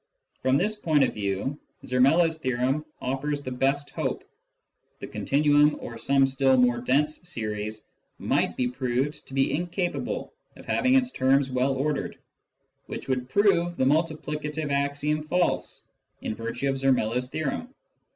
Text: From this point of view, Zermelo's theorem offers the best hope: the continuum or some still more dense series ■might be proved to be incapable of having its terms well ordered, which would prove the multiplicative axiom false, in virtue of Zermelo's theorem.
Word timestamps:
From 0.41 0.57
this 0.57 0.75
point 0.75 1.03
of 1.03 1.13
view, 1.13 1.59
Zermelo's 1.85 2.39
theorem 2.39 2.83
offers 3.01 3.43
the 3.43 3.51
best 3.51 3.91
hope: 3.91 4.23
the 4.99 5.05
continuum 5.05 5.77
or 5.79 5.95
some 5.99 6.25
still 6.25 6.57
more 6.57 6.79
dense 6.81 7.19
series 7.29 7.85
■might 8.19 8.55
be 8.55 8.67
proved 8.67 9.23
to 9.27 9.35
be 9.35 9.53
incapable 9.53 10.33
of 10.55 10.65
having 10.65 10.95
its 10.95 11.11
terms 11.11 11.51
well 11.51 11.73
ordered, 11.73 12.17
which 12.87 13.07
would 13.07 13.29
prove 13.29 13.77
the 13.77 13.85
multiplicative 13.85 14.71
axiom 14.71 15.21
false, 15.21 15.83
in 16.19 16.33
virtue 16.33 16.69
of 16.69 16.77
Zermelo's 16.79 17.29
theorem. 17.29 17.71